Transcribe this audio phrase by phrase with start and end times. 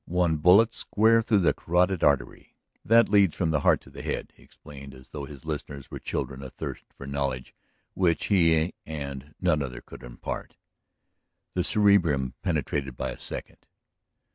[0.09, 2.55] One bullet square through the carotid artery...
[2.83, 5.99] That leads from the heart to the head," he explained as though his listeners were
[5.99, 7.53] children athirst for knowledge
[7.93, 10.55] which he and none other could impart.
[11.53, 13.59] "The cerebrum penetrated by a second.